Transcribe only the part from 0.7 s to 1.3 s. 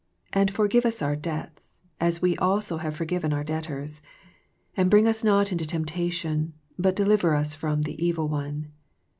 us our